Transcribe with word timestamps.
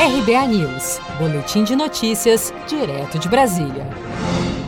RBA 0.00 0.46
News, 0.46 1.00
Boletim 1.18 1.64
de 1.64 1.74
Notícias, 1.74 2.54
direto 2.68 3.18
de 3.18 3.28
Brasília. 3.28 3.84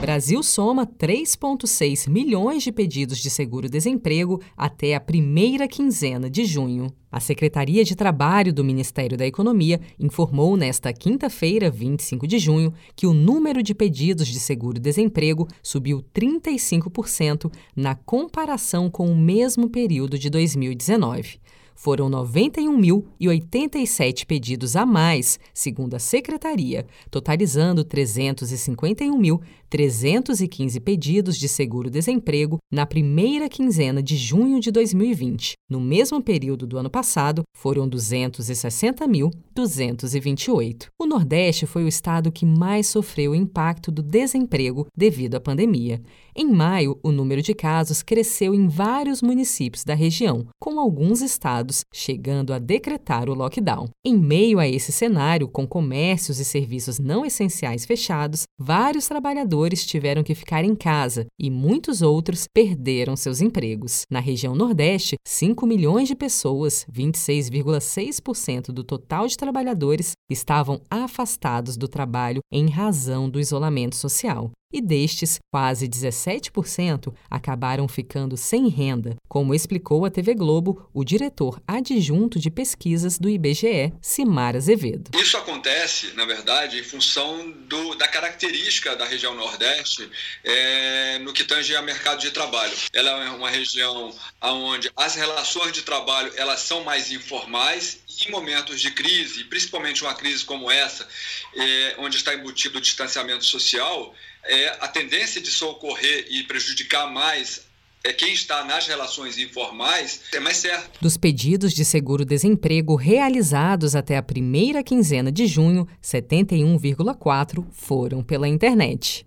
Brasil 0.00 0.42
soma 0.42 0.84
3,6 0.84 2.10
milhões 2.10 2.64
de 2.64 2.72
pedidos 2.72 3.18
de 3.18 3.31
seguro-desemprego 3.31 4.43
até 4.57 4.97
a 4.97 5.01
primeira 5.01 5.69
quinzena 5.69 6.29
de 6.29 6.45
junho. 6.45 6.93
A 7.13 7.21
Secretaria 7.21 7.85
de 7.85 7.95
Trabalho 7.95 8.53
do 8.53 8.64
Ministério 8.64 9.16
da 9.16 9.25
Economia 9.25 9.80
informou 10.01 10.57
nesta 10.57 10.93
quinta-feira, 10.93 11.71
25 11.71 12.27
de 12.27 12.41
junho, 12.41 12.75
que 12.97 13.07
o 13.07 13.15
número 13.15 13.62
de 13.62 13.73
pedidos 13.73 14.27
de 14.27 14.41
seguro-desemprego 14.41 15.47
subiu 15.62 16.05
35% 16.12 17.53
na 17.77 17.95
comparação 17.95 18.91
com 18.91 19.07
o 19.07 19.17
mesmo 19.17 19.71
período 19.71 20.19
de 20.19 20.29
2019 20.29 21.39
foram 21.81 22.09
91.087 22.11 24.27
pedidos 24.27 24.77
a 24.77 24.85
mais, 24.85 25.41
segundo 25.55 25.95
a 25.95 25.99
Secretaria, 25.99 26.87
totalizando 27.11 27.82
351.315 27.87 30.79
pedidos 30.79 31.39
de 31.39 31.49
seguro-desemprego 31.49 32.59
na 32.70 32.84
primeira 32.84 33.48
quinzena 33.48 34.02
de 34.02 34.18
junho 34.18 34.60
de 34.60 34.70
2020. 34.70 35.54
No 35.70 35.80
mesmo 35.80 36.23
período 36.23 36.66
do 36.66 36.77
ano 36.77 36.90
passado, 36.90 37.45
foram 37.56 37.88
260.228. 37.88 40.88
O 41.01 41.06
Nordeste 41.06 41.65
foi 41.65 41.84
o 41.84 41.88
estado 41.88 42.30
que 42.30 42.45
mais 42.45 42.88
sofreu 42.88 43.32
o 43.32 43.34
impacto 43.34 43.90
do 43.90 44.02
desemprego 44.02 44.87
devido 44.95 45.37
à 45.37 45.40
pandemia. 45.40 46.02
Em 46.37 46.46
maio, 46.46 47.01
o 47.02 47.10
número 47.10 47.40
de 47.40 47.54
casos 47.54 48.02
cresceu 48.02 48.54
em 48.54 48.68
vários 48.68 49.23
municípios 49.23 49.82
da 49.82 49.95
região, 49.95 50.46
com 50.59 50.78
alguns 50.78 51.23
estados 51.23 51.70
chegando 51.92 52.52
a 52.52 52.59
decretar 52.59 53.29
o 53.29 53.34
lockdown. 53.34 53.88
Em 54.05 54.16
meio 54.16 54.59
a 54.59 54.69
esse 54.69 54.92
cenário, 54.92 55.48
com 55.48 55.66
comércios 55.66 56.38
e 56.38 56.45
serviços 56.45 56.98
não 56.98 57.24
essenciais 57.24 57.84
fechados, 57.84 58.45
vários 58.59 59.09
trabalhadores 59.09 59.87
tiveram 59.87 60.23
que 60.23 60.35
ficar 60.35 60.65
em 60.65 60.74
casa 60.74 61.27
e 61.38 61.51
muitos 61.51 62.02
outros 62.02 62.46
perderam 62.52 63.16
seus 63.16 63.40
empregos. 63.40 64.03
Na 64.11 64.21
região 64.21 64.55
Nordeste, 64.55 65.17
5 65.27 65.67
milhões 65.67 66.09
de 66.09 66.15
pessoas, 66.15 66.87
26,6% 66.93 68.67
do 68.73 68.84
total 68.84 69.27
de 69.27 69.37
trabalhadores, 69.37 70.12
estavam 70.31 70.81
afastados 70.91 71.77
do 71.77 71.89
trabalho 71.89 72.41
em 72.53 72.69
razão 72.69 73.29
do 73.29 73.41
isolamento 73.41 73.97
social 73.97 74.51
e 74.73 74.81
destes, 74.81 75.39
quase 75.53 75.89
17% 75.89 77.13
acabaram 77.29 77.89
ficando 77.89 78.37
sem 78.37 78.69
renda, 78.69 79.17
como 79.29 79.55
explicou 79.55 80.05
à 80.05 80.11
TV 80.11 80.35
Globo 80.35 80.89
o 80.95 81.05
diretor 81.05 81.61
adjunto 81.67 82.39
de 82.39 82.51
pesquisas 82.51 83.19
do 83.19 83.29
IBGE, 83.29 83.93
Simar 84.01 84.57
Azevedo. 84.57 85.11
Isso 85.19 85.37
acontece, 85.37 86.12
na 86.15 86.25
verdade, 86.25 86.79
em 86.79 86.85
função 86.85 87.51
do, 87.69 87.95
da 87.97 88.07
característica 88.07 88.95
da 88.95 89.05
região 89.05 89.35
Nordeste 89.35 90.09
é, 90.45 91.00
no 91.21 91.33
que 91.33 91.45
tange 91.45 91.75
ao 91.75 91.83
mercado 91.83 92.21
de 92.21 92.31
trabalho. 92.31 92.73
Ela 92.93 93.25
é 93.25 93.31
uma 93.31 93.51
região 93.51 94.15
onde 94.43 94.91
as 94.97 95.15
relações 95.15 95.73
de 95.73 95.83
trabalho 95.83 96.33
elas 96.37 96.61
são 96.61 96.83
mais 96.85 97.11
informais 97.11 98.01
e 98.09 98.29
em 98.29 98.31
momentos 98.31 98.81
de 98.81 98.91
crise, 98.91 99.45
principalmente 99.45 100.03
uma 100.03 100.15
crise 100.15 100.45
como 100.45 100.71
essa, 100.71 101.07
é, 101.55 101.95
onde 101.99 102.17
está 102.17 102.35
embutido 102.35 102.79
o 102.79 102.81
distanciamento 102.81 103.45
social, 103.45 104.15
é, 104.45 104.79
a 104.81 104.89
tendência 104.89 105.41
de 105.41 105.51
socorrer 105.51 106.27
e 106.31 106.43
prejudicar 106.45 107.11
mais 107.11 107.69
é 108.03 108.12
quem 108.12 108.33
está 108.33 108.65
nas 108.65 108.87
relações 108.87 109.39
informais 109.39 110.23
é 110.33 110.41
mais 110.41 110.57
certo. 110.57 110.99
Dos 111.01 111.17
pedidos 111.17 111.73
de 111.73 111.84
seguro-desemprego 111.84 112.95
realizados 112.95 113.95
até 113.95 114.17
a 114.17 114.23
primeira 114.23 114.83
quinzena 114.83 115.31
de 115.31 115.47
junho, 115.47 115.87
71,4 116.03 117.67
foram 117.73 118.23
pela 118.23 118.49
internet. 118.49 119.27